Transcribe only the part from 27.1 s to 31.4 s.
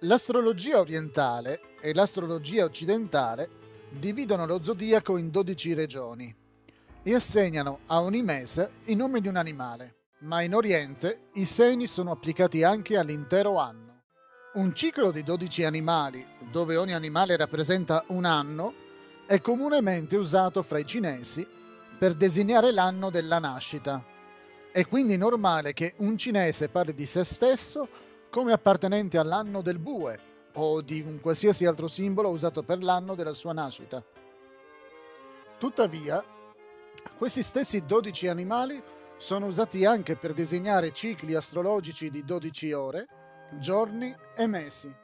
stesso come appartenente all'anno del bue o di un